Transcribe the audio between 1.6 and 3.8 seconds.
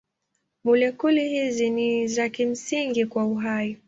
ni za kimsingi kwa uhai.